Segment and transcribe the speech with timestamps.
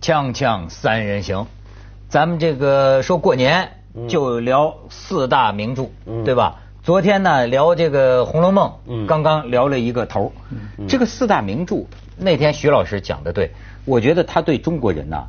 [0.00, 1.46] 锵锵三人行，
[2.08, 3.68] 咱们这个说过年
[4.08, 5.90] 就聊四大名著，
[6.24, 6.56] 对吧？
[6.82, 8.72] 昨天呢聊这个《红楼梦》，
[9.06, 10.32] 刚刚聊了一个头。
[10.88, 11.84] 这个四大名著，
[12.16, 13.50] 那天徐老师讲的对，
[13.84, 15.24] 我觉得他对中国人呐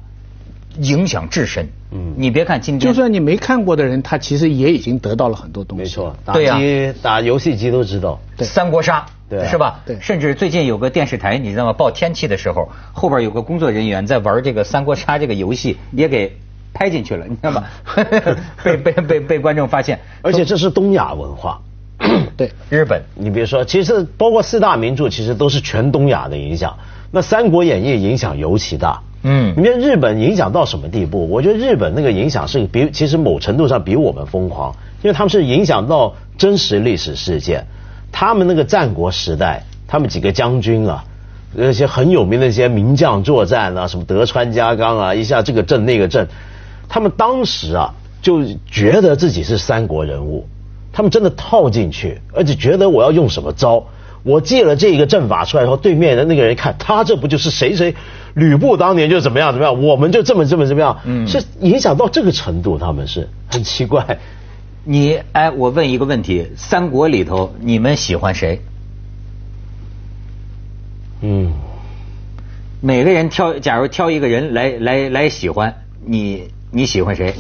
[0.78, 1.68] 影响至深。
[1.92, 5.84] 嗯，你别看今天，就算你没看过的人，他其实也已经得到了很多东西。
[5.84, 8.18] 没错，打对呀机打游戏机都知道。
[8.38, 9.80] 三国杀，对是吧？
[9.86, 11.72] 对甚至最近有个电视台，你知道吗？
[11.72, 16.36] 报天气的时候，后边有个工作人员在玩这个三国杀这个游戏，也给
[16.74, 17.64] 拍进去了，你知道吗？
[18.62, 21.62] 被被被被观众发现，而且这是东亚文化。
[22.36, 26.76] 对，日本你别说，其实包括四大名著，其实都是全东亚的影响。
[27.12, 29.02] 那《三国演义》影响尤其大。
[29.24, 31.30] 嗯你看日本影响到什么地步？
[31.30, 37.68] 我觉得日本那个影响是比其实某程度上比我们疯狂，因为他们是影响到真实历史事件。
[38.12, 41.04] 他们那个战国时代，他们几个将军啊，
[41.54, 46.28] 那些很有名的一些名将作战啊，什么德川家康啊，一下这个阵那个阵，
[46.88, 50.48] 他们当时啊就觉得自己是三国人物，
[50.94, 53.86] 他们真的套进去，而且觉得我要用什么招。
[54.24, 57.96] 我借了这个阵法出来以后，对面的那个人一看，他这不就是谁谁
[58.36, 64.20] 吕布当年就怎么样怎么样，我们就这么这么怎么样，嗯是影响到这个程度，他们是很奇怪。
[64.84, 68.62] 你哎，我问一个问题：三国里头你们喜欢谁？
[71.22, 71.52] 嗯，
[72.80, 77.36] 每个人挑，假如挑一个人来来来喜欢你，你喜欢谁？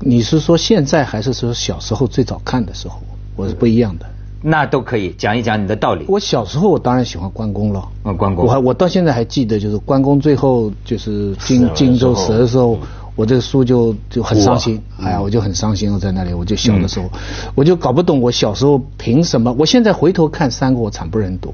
[0.00, 3.00] 你是说现在还是说小时候最早看的时候？
[3.34, 4.06] 我是不一样的。
[4.40, 6.04] 那都可以讲一讲你的道理。
[6.06, 7.88] 我小时候我当然喜欢关公了。
[8.04, 12.78] 嗯关公我还我到现在还记得，就是关公最后就是荆荆州死的时候，
[13.18, 14.80] 我这个书就就很伤心。
[15.00, 15.92] 哎呀，我就很伤心。
[15.92, 17.10] 我在那里，我就小的时候，
[17.56, 19.52] 我就搞不懂我小时候凭什么？
[19.58, 21.52] 我现在回头看三国，惨不忍睹。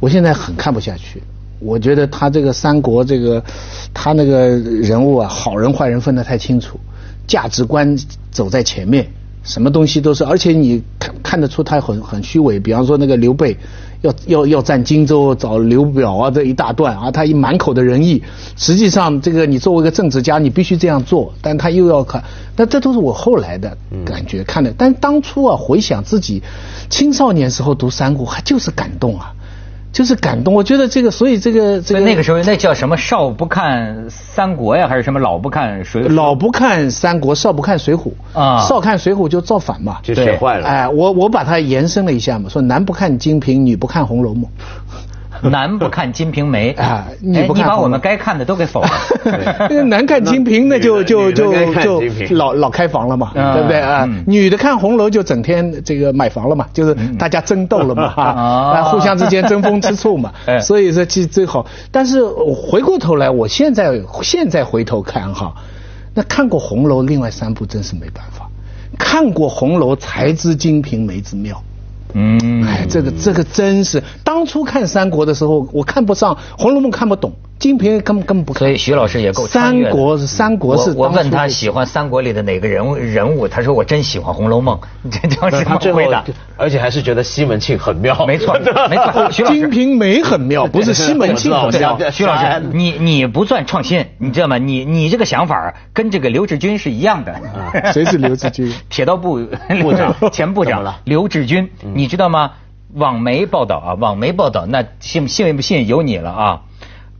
[0.00, 1.22] 我现在很看不下去。
[1.60, 3.44] 我觉得他这个三国这个，
[3.92, 6.80] 他那个人物啊，好人坏人分得太清楚，
[7.26, 7.94] 价值观
[8.30, 9.06] 走在前面，
[9.48, 12.60] 什么东西都是，而且你看看得出他很很虚伪。
[12.60, 13.56] 比方说那个刘备
[14.02, 18.22] 要要要占荆州，找刘表啊这一大段啊，他一满口的仁义，
[18.56, 22.22] 实际上这个你作为一个政治家，你必须这样做，但他又要看，
[22.56, 23.74] 那这都是我后来的
[24.04, 24.70] 感觉看的。
[24.76, 26.42] 但当初啊，回想自己
[26.90, 29.32] 青少年时候读三国，还就是感动啊。
[29.90, 36.14] 就是感动，我觉得这个，所以这个这个那个时候那叫什么少不看三国呀，还是什么老不看水浒？
[36.14, 39.98] 老不看三国，少不看水浒啊少看水浒就造反嘛。
[40.02, 40.68] 就学坏了。
[40.68, 44.44] 哎，我我把它延伸了一下嘛，说男不看金瓶，女不看红楼梦。
[45.50, 48.88] 男不看《金瓶梅》啊你你把我们该看的都给否了。
[49.24, 53.52] 那个男看金瓶，那 就就就就老老开房了嘛，嗯。
[53.54, 53.80] 对不对？
[53.80, 54.24] 啊嗯？
[54.26, 58.72] 女的看红楼就整天这个买房了嘛，就是大家争斗了嘛， 哦。
[58.74, 61.66] 啊，互相之间争风吃醋嘛哎，所以说其实最好。
[61.90, 65.54] 但是我回过头来，我现在现在回头看哈，
[66.14, 68.48] 那看过红楼另外三部真是没办法，
[68.98, 71.62] 看过红楼才知金瓶梅之妙。
[72.14, 78.60] 嗯，哎，这个这个真是，当初看三国的时候，我看不上《红楼梦》，看不懂，《金瓶》根本根本不看。
[78.60, 84.78] 所以徐老师也够穿三国是三国是我我问他喜欢三国里的哪个人物人物，他说我真喜欢《红楼梦》，
[85.10, 86.24] 这叫什他最后么回答？，
[86.56, 88.26] 而且还是觉得西门庆很妙。
[88.26, 88.54] 没错
[88.88, 89.58] 没错，徐老师。
[89.58, 92.10] 金瓶梅很妙，不是 西门庆很我知道妙。
[92.10, 94.56] 徐老师，你你不算创新，你知道吗？
[94.58, 97.34] 你你这个想法跟这个刘志军是一样的。
[97.92, 99.44] 谁是刘志军铁道部
[99.82, 102.52] 部长前部长了刘志军，你知道吗？
[102.94, 106.60] 网媒报道啊，网媒报道，那信信不信由你了啊。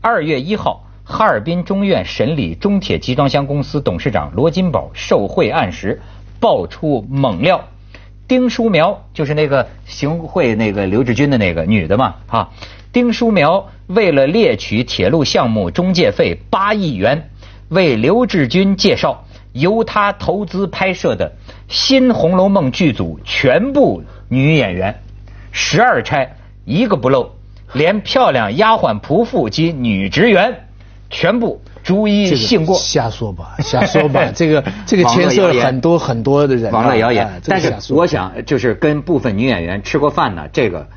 [0.01, 6.01] 二月一号，哈尔滨中院审理中铁集装箱公司董事长罗金宝受贿案时，
[6.39, 7.65] 爆出猛料。
[8.25, 12.51] 丁书苗就是那个行贿那个刘志军的那个女的嘛，哈。
[12.93, 17.29] 丁书苗为了猎取铁路项目中介费八亿元，
[17.67, 21.33] 为刘志军介绍由他投资拍摄的
[21.67, 25.01] 新《红楼梦》剧组全部女演员，
[25.51, 27.35] 十二钗一个不漏，
[27.73, 30.67] 连漂亮丫鬟、仆妇及女职员
[31.09, 32.77] 全部逐一这个信过。
[32.77, 36.73] 瞎说吧，瞎说吧，这个这个牵涉很多很多的人啊。
[36.73, 40.87] 网络谣言但是我想，就是跟部分女演员吃过饭呢，这个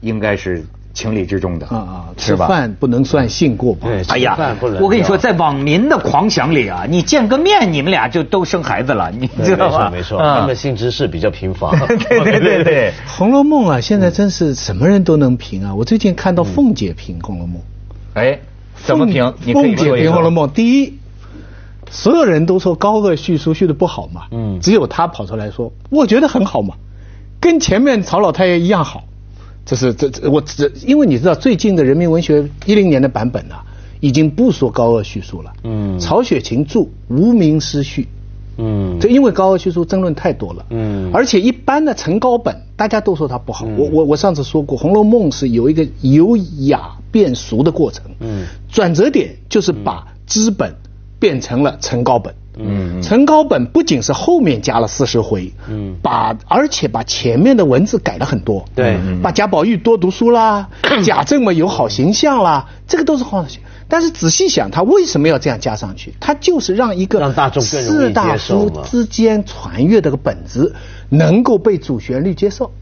[0.00, 0.64] 应该是
[0.98, 3.86] 情理之中的啊啊，吃饭不能算性过吧？
[3.86, 9.90] 对哎呀吃饭不能，我跟你说，在网民的狂想里啊，你见个面，你们俩就都生孩子了，你知道吗？
[9.92, 11.70] 没错没错，嗯他们性知识比较贫乏。
[11.86, 15.72] 对对对对，《红楼梦》啊，现在真是什么人都能评啊！
[15.72, 17.62] 我最近看到凤姐评《红楼梦》。
[18.14, 18.40] 哎，
[18.74, 19.34] 怎么评凤？
[19.44, 20.30] 你凤姐评《红楼。
[20.30, 20.98] 梦》，第一，
[21.90, 26.74] 所有人都说高鹗叙述叙的不好嘛，嗯只有他跑出来说，我觉得很好嘛，
[27.40, 29.04] 跟前面曹老太爷一样好。
[29.68, 33.62] 这是这这我这因为你知道最近的人民文学一零年的版本啊，
[34.00, 35.52] 已经不说高鹗叙述了。
[35.62, 38.02] 嗯，曹雪芹著《无名诗序》。
[38.56, 40.64] 嗯，这因为高鹗叙述争论太多了。
[40.70, 43.66] 嗯，而且一般的成高本，大家都说它不好。
[43.76, 48.06] 我我我上次说过，《红楼梦》是有一个由雅变俗的过程。
[48.20, 50.74] 嗯，转折点就是把资本
[51.18, 52.34] 变成了成高本。
[52.60, 60.68] 嗯，成高本不仅是后面加了四十回，嗯，把而且把前面的文字改了很多，对，把贾宝玉多读书啦，
[61.04, 63.60] 贾政嘛有好形象啦，这个都是好形。
[63.86, 66.12] 但是仔细想，他为什么要这样加上去？
[66.18, 70.74] 他就是让一个让大众更士大夫之间传阅的个本子
[71.10, 72.72] 能够被主旋律接受，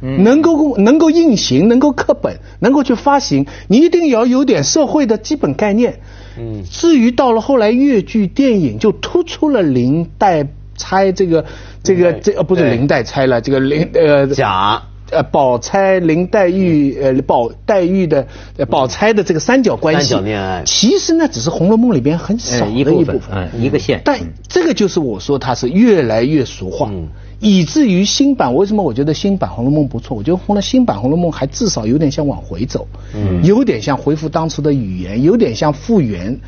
[0.00, 6.00] 能够能够印行，能够刻本，能够去发行，你一定要有点社会的基本概念。
[6.38, 10.46] 嗯，至于到了后来越剧电影就突出了林黛
[10.76, 11.44] 钗这个
[11.82, 14.82] 这个这呃不是林黛钗了，这个林呃贾。
[15.08, 18.26] 呃宝钗林黛玉呃宝黛玉的
[18.68, 24.02] 宝钗的这个三角关系，三角恋爱，其实那只是《红楼梦》里边很少的一部分，嗯，一个线。
[24.04, 26.90] 但这个就是我说它是越来越俗化。
[27.38, 30.16] 以至于新版，为什么我觉得新版《红楼梦》不错？
[30.16, 36.34] 我觉得红了新版《红楼梦》还至少有点像往回走，嗯，有点像恢复当初的语言，有点像复原《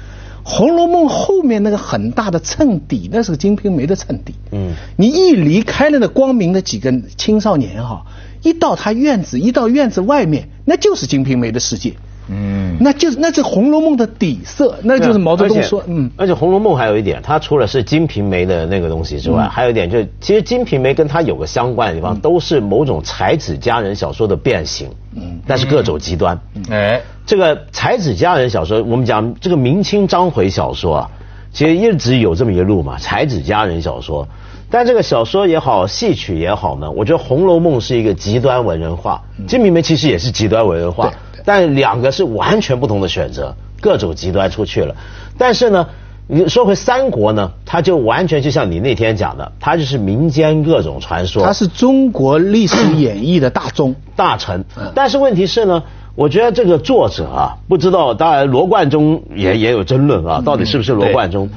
[0.42, 8.06] 红楼梦》后面那个很大的衬底，那是个《金瓶梅》的衬底，嗯，你一离开了那光明的几个青少年哈，
[8.42, 11.92] 一到他院子，一到院子外面，那就是《金瓶梅》的世界。
[12.30, 26.38] 嗯，那就是那是《红楼梦》的底色，那就是毛泽东说，嗯，而且《红楼梦》还有一点，它除了是《金瓶梅》的那个东西之外，还有一点就是，其实《金瓶梅》跟它有个相关的地方，都是某种才子佳人小说的变形，嗯，但是各走极端，
[26.70, 31.10] 哎，这个才子佳人小说，我们讲这个明清章回小说啊，
[31.52, 34.28] 其实一直有这么一路嘛，才子佳人小说，
[34.70, 41.10] 但这个小说也好，戏曲也好呢，我觉得《红楼梦》是一个极端文人化，《金瓶梅》其实也是极端文人化。
[41.48, 44.94] 但两个是完全不同的选择，各种极端出去了。
[45.38, 45.86] 但是呢，
[46.26, 51.42] 你说回三国呢，它就完全就像你那天讲的，它就是民间各种传说。
[51.42, 54.66] 它是中国历史演绎的大宗大臣。
[54.94, 55.84] 但是问题是呢，
[56.16, 61.48] 我觉得这个作者啊，不知道，当然罗贯中也也有争论啊，到底是不是罗贯中？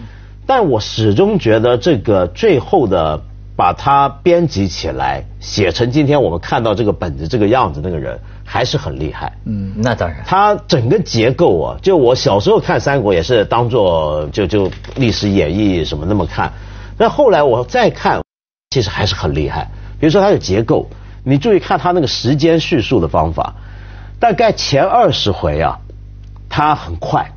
[0.46, 3.24] 但我始终觉得这个最后的
[3.56, 8.20] 把它编辑起来，写成今天我们看到这个本子这个样子那个人。
[8.44, 10.24] 还是很厉害，嗯，那当然。
[10.26, 16.52] 他整个结构啊，就我小时候看三国也是当做就就历史演绎什么那么看，
[16.98, 18.22] 但后来我再看，
[18.72, 19.70] 其实还是很厉害。
[20.02, 20.90] 比如说它的结构，
[21.24, 23.56] 你注意看他那个时间叙述的方法，
[24.20, 25.80] 大概前二十回啊，
[26.50, 27.32] 他很快，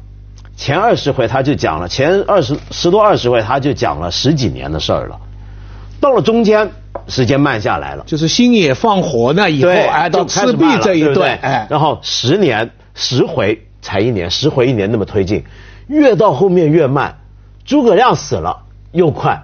[0.56, 5.20] 前二十回他就讲了前二十十多二十回他就讲了十几年的事儿了，
[6.04, 6.70] 到了中间。
[7.06, 15.44] 时间慢下来了，就是星野放火那以后，哎，到赤壁这一段，哎，然后十年十回才一年，十回一年那么推进，
[15.86, 17.16] 越到后面越慢。
[17.66, 18.62] 诸葛亮死了
[18.92, 19.42] 又快，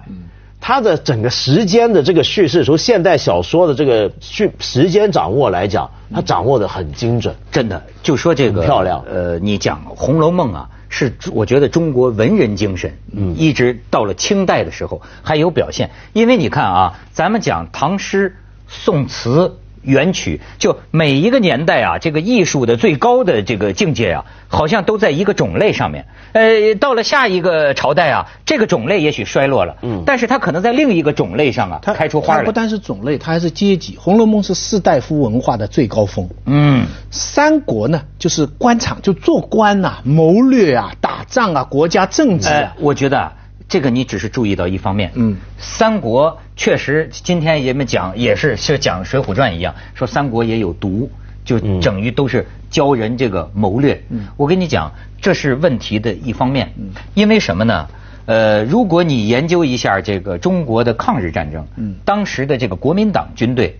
[0.61, 7.83] 他的整个时间的这个叙事，从现代小说的这个叙时间掌握来讲，他掌握的很精准，真的。
[8.03, 10.69] 就说这个漂亮，呃，你讲《红楼梦》啊。
[10.87, 15.89] 是，我觉得中国文人精神，嗯，一直到了清代的时候还有表现。
[16.13, 18.35] 因为你看啊，咱们讲唐诗、
[18.67, 19.57] 宋词。
[19.81, 26.05] 元曲就每一个年代啊，这个艺术的最高的这个境界啊，好像都在一个种类上面。
[26.33, 32.39] 呃，到了下一个朝代啊，这个种类也许衰落了，嗯，但是它可能在另一个种类上啊，开出花来。
[32.41, 33.95] 它不单是种类，它还是阶级。
[33.99, 36.29] 《红楼梦》是士大夫文化的最高峰。
[36.45, 42.73] 嗯，三国呢，就是官场，就做官呐，谋略啊，打仗啊，国家政治啊。
[42.79, 43.31] 我觉得。
[43.71, 51.09] 这个你只是注意到一方面，嗯，三国确实今天人们讲也是是讲《水浒传》一样，说三国也有毒，
[51.45, 54.03] 就等于都是教人这个谋略。
[54.09, 56.73] 嗯，我跟你讲，这是问题的一方面。
[56.77, 57.87] 嗯，因为什么呢？
[58.25, 63.79] 呃，如果你研究一下这个中国的抗日战争，嗯，当时的这个国民党军队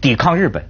[0.00, 0.64] 抵抗日本，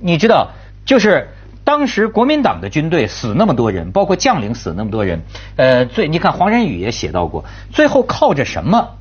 [0.00, 0.52] 你知道
[0.86, 1.26] 就是。
[1.70, 5.20] 当时国民党的军队死那么多人，包括将领死那么多人，
[5.54, 8.96] 呃，最你看黄仁宇也写到过，最后靠着什么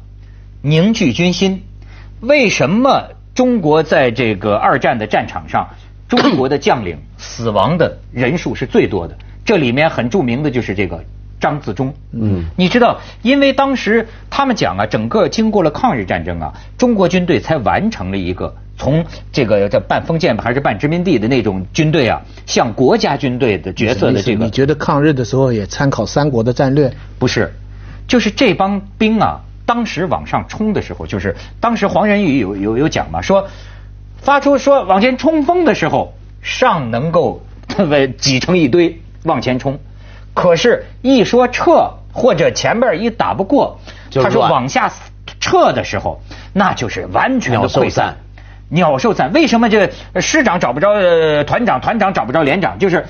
[0.61, 1.63] 凝聚军心？
[2.19, 5.69] 为什么中国在这个二战的战场上，
[6.07, 9.17] 中国的将领死亡的人数是最多的？
[9.43, 11.03] 这里面很著名的就是这个
[11.39, 11.93] 张自忠。
[12.11, 18.55] 嗯，你知道，因为当时他们讲啊，整个经过了抗日战争啊，中国军队才完成了一个。
[18.77, 19.03] 从
[19.33, 26.89] 这个叫半封建还是半殖民地的那种军队啊，向国家军队的角色的这个，你觉得抗日的时候也参考三国的战略？
[27.17, 27.51] 不是，
[28.07, 33.49] 就是这帮兵啊，当时往上冲的时候，就是当时黄仁宇有有有讲嘛，说
[34.15, 37.43] 发出说往前冲锋的时候，上能够
[38.17, 39.77] 挤成一堆往前冲，
[40.33, 43.79] 可是，一说撤或者前边一打不过，
[44.11, 44.91] 他说往下
[45.39, 46.21] 撤的时候，
[46.53, 48.17] 那就是完全的溃散，
[48.69, 49.31] 鸟兽散。
[49.33, 52.79] 为什么这个师长找不着团长，团长找不着连长？
[52.79, 53.05] 就是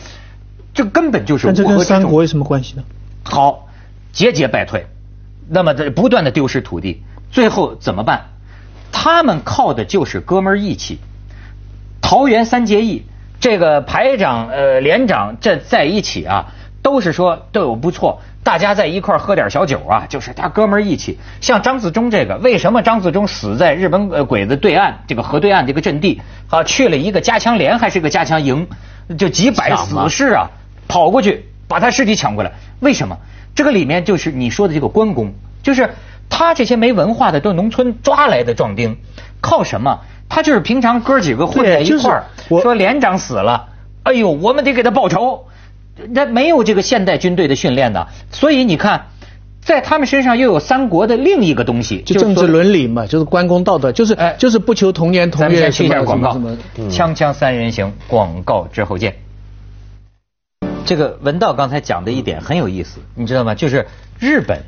[0.73, 2.83] 这根本就是这跟三国有什么关系呢？
[3.23, 3.67] 好，
[4.11, 4.87] 节节败退，
[5.47, 8.25] 那么这不断的丢失土地，最后怎么办？
[8.91, 10.99] 他们靠的就是哥们义气。
[12.01, 13.03] 桃园三结义，
[13.39, 21.19] 这个排长、呃连长这在一起啊，都是说都有不错，大家在一块喝点小酒啊，就是大哥们义气。
[21.41, 26.21] 像张自忠这个，为什么张自忠死在日本呃鬼子对岸这个河对岸这个阵地？
[26.49, 28.67] 啊，去了一个加强连还是个加强营，
[29.17, 30.49] 就几百死士啊，
[30.87, 32.51] 跑过去把他尸体抢过来。
[32.79, 33.17] 为什么？
[33.55, 35.93] 这个里面就是你说的这个关公，就是
[36.29, 38.97] 他这些没文化的都农村抓来的壮丁，
[39.41, 39.99] 靠什么？
[40.29, 42.23] 他就是平常哥几个混在一块儿，
[42.61, 43.67] 说连长死了，
[44.03, 45.45] 哎呦，我们得给他报仇。
[46.13, 49.07] 他没有这个现代军队的训练的，所以你看，
[49.61, 55.69] 在他们身上又有三国的另一个东西，就政治伦理嘛，就是关公道德，就是哎就是不求同年同月。
[55.71, 56.39] 去一下广告，
[56.89, 59.15] 锵锵三人行，广告之后见。
[60.85, 63.53] 这个文道刚才讲的一点很有意思，你知道吗？
[63.53, 63.85] 就是
[64.19, 64.63] 日本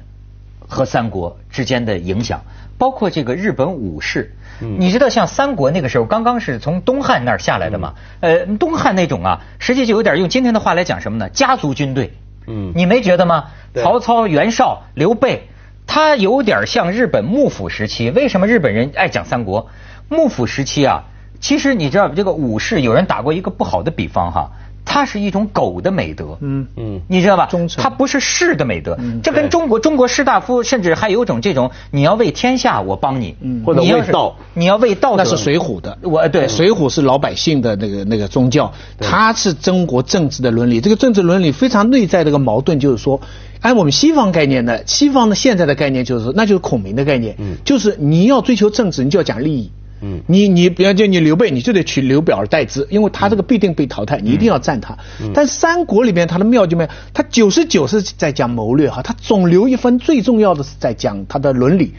[0.71, 2.41] 和三国之间的影响，
[2.77, 4.33] 包括这个日本武士。
[4.59, 7.95] 你知道像三国那个时候刚刚是从东汉那儿下来的嘛？
[8.21, 11.29] 呃，东汉那种啊，实际就有点用今天的话来讲什么呢？
[11.29, 12.13] 家族军队。
[12.47, 13.45] 嗯，你没觉得吗？
[13.75, 15.49] 曹操、袁绍、刘备，
[15.87, 18.11] 他有点像日本幕府时期。
[18.11, 19.67] 为什么日本人爱讲三国？
[20.07, 21.05] 幕府时期啊，
[21.39, 24.51] 其实你知道这个武士，有人打过一个不好的比方哈。
[24.83, 26.67] 它是一种狗的美德，嗯。
[26.75, 27.45] 嗯，你知道吧？
[27.45, 27.83] 忠诚。
[27.83, 33.63] 它不是士的美德，这跟中国中国士大夫甚至还有种这种，你要为天下，我帮你，嗯。
[33.65, 36.47] 或者为道，你要为道，那是水浒的，我对。
[36.47, 43.21] 水浒是老百姓的那个那个宗教，它是中国政治的伦理，这个政治伦理非常内在的一个矛盾，就是说，
[43.61, 47.57] 按我们西方概念的，西方的现在的概念就是，那就是孔明的概念，嗯。
[47.63, 49.71] 就是你要追求政治，你就要讲利益。
[50.03, 54.97] 嗯，你你比方就你刘备，你就得取刘表而代之，因为他这个必定被淘汰，你一定要赞他。
[55.31, 61.93] 但三国里面他的妙就没有，他九十九是在讲谋略哈，他总留一分最重要的是在讲他的伦理。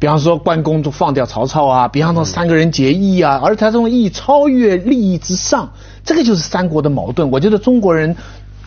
[0.00, 5.72] 比方说关公就放掉曹操啊，比方说三个人结义啊，而他这种义超越利益之上，
[6.04, 7.30] 这个就是三国的矛盾。
[7.30, 8.16] 我觉得中国人，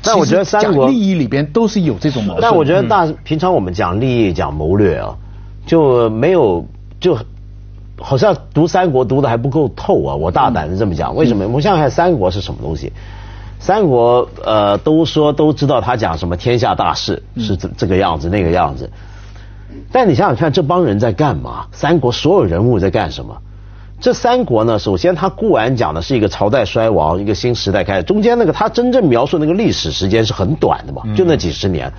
[0.01, 2.41] 但我觉得三国利益里边都是有这种矛盾。
[2.41, 5.13] 但我觉得大平常我们讲利益讲谋略啊，
[5.65, 6.65] 就没有
[7.01, 7.17] 就。
[7.99, 10.15] 好像读三国读的还不够透啊！
[10.15, 11.45] 我大胆的这么讲，为什么？
[11.45, 12.93] 我们想想看，三国是什么东西？
[13.59, 18.89] 三国呃，都说都知道他讲什么天下大事是这这个样子那个样子，
[19.91, 21.65] 但你想想看，这帮人在干嘛？
[21.71, 23.35] 三国所有人物在干什么？
[23.99, 24.77] 这三国呢？
[24.77, 31.91] 首先，他固然讲的是一个朝代衰亡，一个新时代开始，中间那个他真正描述那个历史时间是很短的嘛，就那几十年。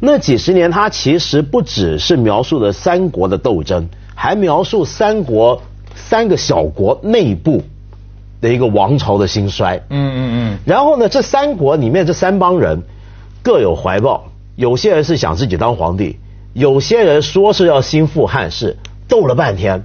[0.00, 3.86] 那几十年，他其实不只是描述的三国的斗争。
[4.14, 5.62] 还描述三国
[5.94, 7.62] 三个小国内部
[8.40, 9.82] 的一个王朝的兴衰。
[9.90, 10.58] 嗯嗯嗯。
[10.64, 12.82] 然后呢，这三国里面这三帮人
[13.42, 16.18] 各有怀抱，有些人是想自己当皇帝，
[16.52, 18.76] 有些人说是要兴复汉室，
[19.08, 19.84] 斗了半天，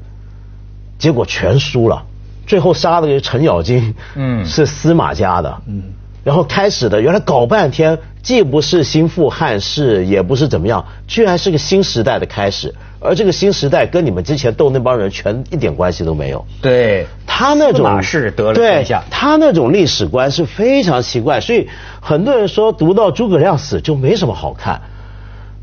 [0.98, 2.04] 结果全输了，
[2.48, 5.84] 最后杀的是程咬金，嗯， 是司马家的，嗯。
[6.22, 12.76] 然后开始的原来搞半天，既不是兴复汉室，也不是怎么样，居然是个新时代的开始。
[13.02, 16.46] 而这个新时代跟你们之前斗那帮人全一点关系都没有。
[16.62, 21.70] 对，他那种马氏得了天下，他那种历史观是非常奇怪，所以
[22.02, 24.82] 很多人说读到诸葛亮死就没什么好看。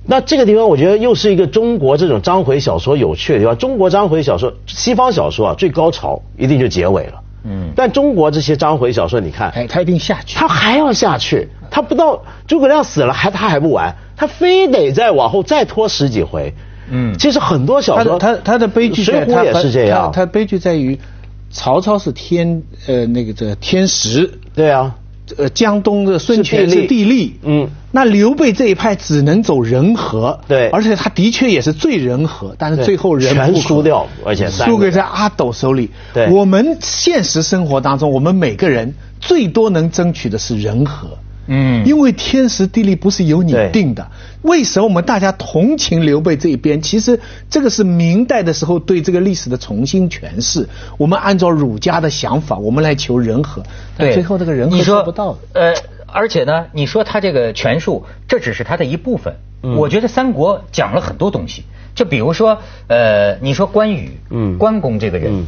[0.09, 3.59] 那这个地方我觉得又是一个中国这种章回小说有趣的地方。
[3.59, 7.21] 中国章回小说，西方小说啊最高潮一定就结尾了。
[7.45, 7.73] 嗯。
[7.76, 16.55] 但中国这些章回小说，你看，哎，他一定下去，他还要下去，他不到诸葛亮死了还他还不完，他非得再往后再拖十几回。
[16.90, 20.11] 嗯，其实很多小说，他他的悲剧，水浒也是这样。
[20.12, 20.99] 他悲剧在于，
[21.50, 24.95] 曹操是天呃那个这天时，对啊，
[25.37, 35.90] 呃江东的孙权是地利，嗯，那刘备这一派只能走人和，对，而且他的确也是最人和，但是最后人全输掉，而且输给在阿斗手里。
[36.14, 41.09] 对，我们现实生活当中，我们每个人最多能争取的是人和。
[41.47, 44.07] 嗯，因为天时地利不是由你定的。
[44.43, 46.81] 为什么我们大家同情刘备这一边？
[46.81, 50.69] 其实这个是明代的时候对这个历史的重新诠释。
[50.99, 53.62] 我们按照儒家的想法，我们来求人和。
[53.97, 55.37] 对，最后这个人和做不到。
[55.53, 55.75] 呃，
[56.07, 59.35] 而且呢，你说他这个权术，这只是他的一部分。
[59.76, 61.65] 我觉得三国讲了很多东西。
[61.95, 65.47] 就比如说，呃，你说关羽，嗯，关公这个人，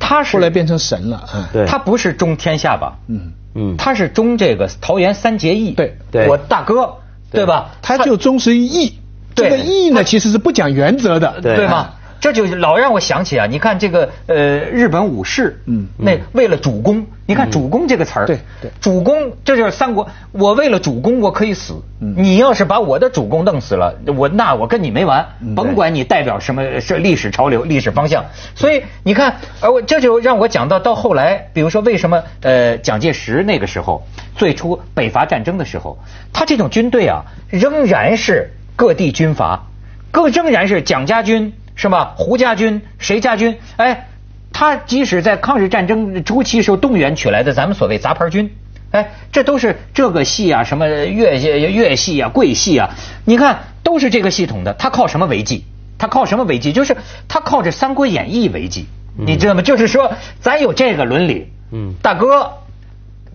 [0.00, 1.48] 他是后来变成神了。
[1.52, 2.98] 对，他不是中天下吧？
[3.08, 3.32] 嗯。
[3.54, 5.72] 嗯，他是忠这个桃园三结义。
[5.72, 5.96] 对，
[6.28, 6.98] 我大哥
[7.30, 7.72] 对吧？
[7.82, 8.94] 他就忠实于义。
[9.34, 11.94] 这个义呢，其实是不讲原则的，对对吗？
[12.22, 15.88] 这就老让我想起啊，你看这个呃，日本武士，嗯。
[15.98, 18.70] 那为了主公，你看主公这个词儿，对对。
[18.80, 25.26] 主公这就是三国，我为了主公我可以死，你要是把我的主公弄死了，我那我跟你没完，
[25.56, 28.24] 甭管你代表什么是历史潮流、历史方向，
[28.54, 34.00] 所以你看，而我这就让我讲到到后来，比如说为什么呃蒋介石那个时候
[34.36, 35.98] 最初北伐战争的时候，
[36.32, 39.66] 他这种军队啊仍然是各地军阀。
[40.14, 42.14] 各仍然是蒋家军是吧？
[42.16, 43.58] 胡家军、谁家军？
[43.76, 44.08] 哎，
[44.52, 48.54] 他即使在抗日战争初期时候动员取来的咱们所谓杂牌军，
[48.90, 52.90] 哎，这都是这个系啊，什么粤系、粤系啊、桂系啊，
[53.24, 54.74] 你看都是这个系统的。
[54.74, 55.64] 他靠什么为继？
[55.98, 56.72] 他靠什么为继？
[56.72, 56.96] 就是
[57.28, 58.86] 他靠着《三国演义》为继，
[59.16, 59.62] 你知道吗？
[59.62, 62.52] 就是说，咱有这个伦理，嗯大哥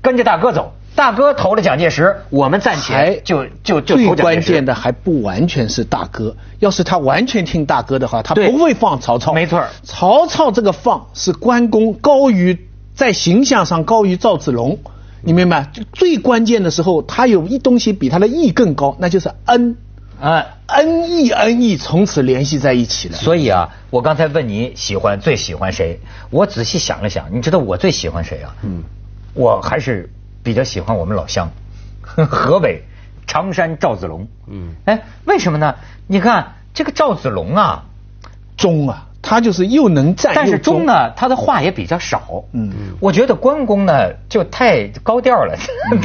[0.01, 0.73] 跟着大哥走。
[0.97, 9.31] 大哥投了蒋介石，我们暂还且就就就最投蒋介石关键的还不完全是大哥，要是他完全听大哥的话，他不会放曹操。
[9.31, 14.79] 没错曹操这个放是关公高于在形象上高于赵子龙，
[15.21, 15.69] 你明白？
[15.71, 19.77] 就最关键的时候，他有一东西比他的义更高，那就是恩。
[20.19, 20.47] 啊。
[20.65, 23.15] 恩义恩义从此联系在一起了。
[23.15, 26.01] 所以啊，我刚才问你喜欢最喜欢谁，
[26.31, 28.55] 我仔细想了想，你知道我最喜欢谁啊？
[28.63, 28.83] 嗯，
[29.33, 30.09] 我还是
[30.47, 31.51] 比较喜欢我们老乡，
[32.31, 32.81] 河北
[33.27, 34.25] 常山赵子龙。
[34.47, 35.75] 嗯，哎，为什么呢？
[36.07, 37.83] 你看这个赵子龙啊，
[38.55, 42.45] 忠啊，他就是又能战但是又忠忠呢，他的话也比较少。
[42.53, 45.57] 嗯我觉得关公呢就太高调了，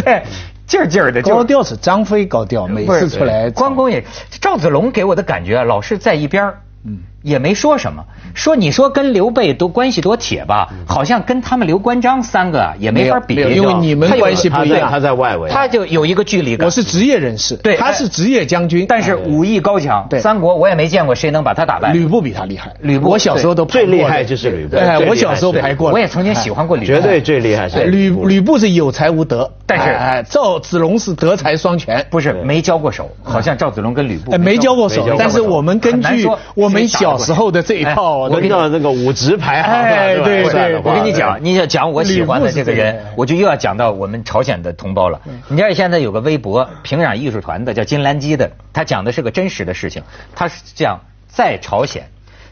[0.03, 0.25] 对，
[0.67, 4.05] 劲儿劲儿的高调是张飞高调，每次出来关公也，
[4.41, 8.05] 赵子龙给我的感觉啊，老是在一边儿嗯也没说什么。
[8.35, 14.91] 说你说跟刘备都关系多铁吧，好像跟他们刘关张三个啊也没法比，因为你们关系不一样。
[14.91, 16.65] 他在外围，他就有一个距离感。
[16.65, 20.21] 我是职业人士，对他是职业将军，但是武艺高强，对。
[20.21, 21.93] 三国我也没见过谁能把他打败。
[21.93, 22.73] 吕布比他厉害。
[22.81, 28.59] 吕布我小时候都排最厉害就是吕布哎，我小时候是排过了，我也曾经喜欢过吕布，绝对最厉害是哎吕吕布。
[28.63, 32.07] 是有才无德，但是哎，赵子龙是德才双全。
[32.11, 45.21] 不是没交过手，好像赵子龙跟吕布哎，没交过手但是我们根据我们谁打得过小时候的这一套，我跟到那个武职排行哎对对我跟你讲，你要讲我喜欢的这个人我就又要讲到我们朝鲜的同胞了。
[45.49, 50.03] 你知道现在有个微博平壤艺术团的叫金兰基的，他讲的是个真实的事情。
[50.35, 52.11] 他是这样，在朝鲜，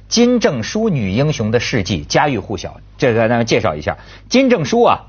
[0.08, 2.80] 金正淑女英雄的事迹家喻户晓。
[2.98, 3.96] 这个咱们，介绍一下，
[4.28, 5.06] 金正淑啊，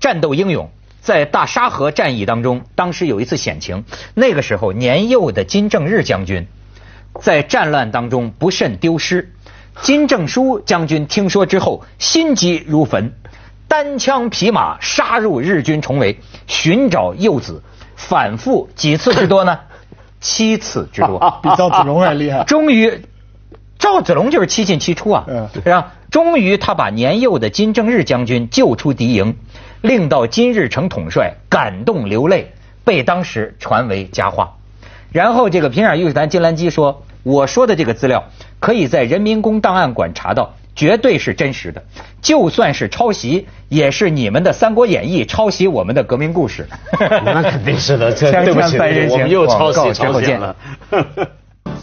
[0.00, 0.70] 战斗英勇。
[1.00, 6.46] 在大沙河战役当中，当时有一次险情，那个时候年幼的金正日将军
[7.20, 9.32] 在战乱当中不慎丢失。
[9.82, 13.12] 金正书将军听说之后，心急如焚，
[13.68, 17.62] 单枪匹马杀入日军重围，寻找幼子，
[17.94, 19.60] 反复几次之多呢？
[20.20, 21.18] 七次之多。
[21.42, 22.42] 比赵子龙还厉害。
[22.48, 23.02] 终于，
[23.78, 25.92] 赵子龙就是七进七出啊，嗯是吧？
[26.10, 29.36] 终于他把年幼的金正日将军救出敌营，
[29.82, 32.52] 令到金日成统帅感动流泪，
[32.82, 34.54] 被当时传为佳话。
[35.12, 38.24] 然后这个平壤艺术团金兰基说：“我说的这个资料
[38.60, 41.82] 可以在人民公档案馆查到，绝对是真实的。
[42.20, 46.66] 就算是抄袭，也是你们的《三国演义》抄袭我们的革命故事。
[46.98, 48.78] ”那肯定是的，这 对不起，
[49.10, 50.56] 我们又抄袭抄袭了。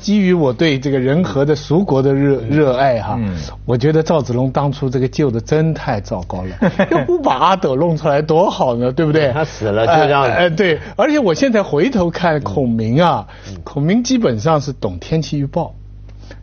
[0.05, 9.31] 基于我对这个人和的蜀国的热热爱哈，嗯我觉得赵子龙当初这个救的真太糟糕了， 要不把阿斗弄出来多好呢，对不对？
[9.33, 15.73] 他死了就让哎哎对，而且我现在回头看孔明啊，嗯孔明基本上是懂天气预报。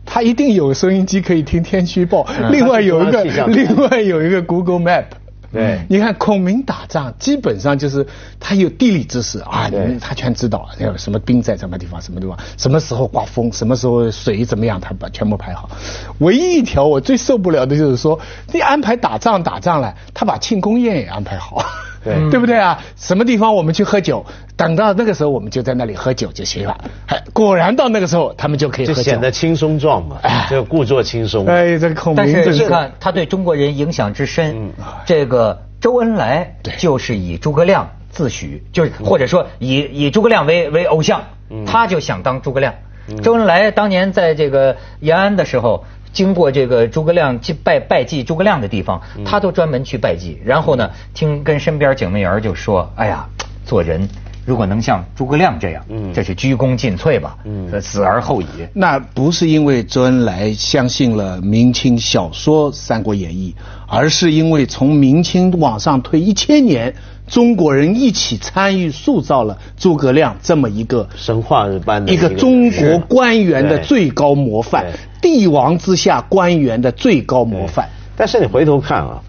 [0.05, 5.05] 他一定有收音机可以听天气预报，嗯另外有一个另外有一个 Google Map。
[5.53, 8.05] 对你看孔明打仗基本上就是
[8.39, 15.69] 他有地理知识啊，你他全知道，有什么兵在什么地方，什么地方，什么时候刮风，什么时候水怎么样，他把全部排好。
[16.17, 18.19] 唯一一条我最受不了的就是说，
[18.51, 21.63] 你安排打仗打仗了，他把庆功宴也安排好。
[22.03, 22.79] 对对不对啊？
[22.95, 24.25] 什么地方我们去喝酒，
[24.57, 26.77] 等到那个时候我们就在那里喝酒就行了。
[27.07, 31.45] 哎，果然到那个时候他们就可以喝酒，就显得轻松状嘛哎，就故作轻松。
[31.45, 34.71] 哎，这孔明但是你看他对中国人影响之深嗯，
[35.05, 41.23] 这个周恩来就是以诸葛亮自诩，就是或者说以以诸葛亮为为偶像，
[41.65, 42.73] 他就想当诸葛亮。
[43.21, 45.83] 周恩来当年在这个延安的时候。
[46.13, 50.39] 经过这个诸葛亮祭拜拜祭诸葛亮的地方，他都专门去拜祭。
[50.45, 53.27] 然后呢，听跟身边警卫员就说：“哎呀，
[53.65, 54.07] 做人
[54.45, 63.55] 如果能像诸葛亮这样，嗯这是鞠躬尽瘁吧，嗯死而后已。”那不是因为周恩来相信了明清小说《三国演义》，
[63.87, 66.93] 而是因为从明清往上推一千年，
[67.27, 74.85] 中国人一起参与塑造了诸葛亮这么一个神话般的一个中国官员的最高模范，
[75.21, 77.89] 帝王之下官员的最高模范。
[78.15, 79.21] 但是你回头看啊，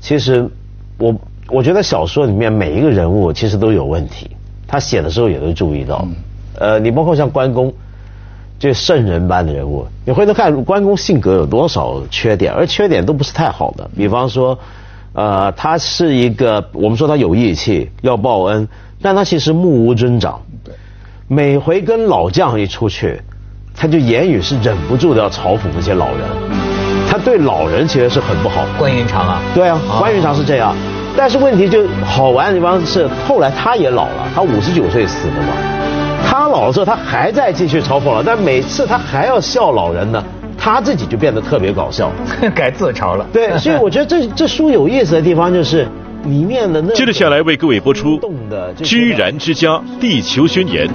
[0.00, 0.48] 其实
[0.98, 1.14] 我
[1.48, 4.30] 我觉得小说里面每一个人物其实都有问题，
[4.66, 6.08] 他写的时候也都注意到。
[6.58, 7.72] 呃，你包括像关公，
[8.58, 13.90] 这圣人般的人物，你回头看关公性格有多少缺点，而缺点都不是太好的。
[13.96, 14.58] 比方说，
[15.14, 18.66] 呃，他是一个我们说他有义气，要报恩，
[19.00, 20.40] 但他其实目无尊长。
[20.64, 20.74] 对，
[21.28, 23.20] 每回跟老将一出去，
[23.76, 26.20] 他就言语是忍不住的要嘲讽那些老人。
[27.08, 28.64] 他对老人其实是很不好。
[28.78, 30.74] 关云长啊，对啊，关云长是这样，
[31.14, 35.48] 但是问题就好玩的地方是，后来他也老了，他五十九岁死的嘛。
[36.24, 40.24] 他老了之后，他还在继续嘲讽了，但每次他还要笑老人呢，
[40.62, 42.12] 他自己就变得特别搞笑。
[42.54, 43.26] 改自嘲了。
[43.32, 45.88] 对，所以我觉得这这书有意思的地方就是
[46.26, 50.86] 里面的那接着下来为各位播出动的《居然之家：地球宣言》。